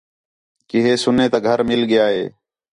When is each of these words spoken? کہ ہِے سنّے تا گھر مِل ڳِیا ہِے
کہ 0.69 0.77
ہِے 0.85 0.93
سنّے 1.03 1.25
تا 1.31 1.39
گھر 1.47 1.59
مِل 1.69 1.81
ڳِیا 1.89 2.05
ہِے 2.13 2.25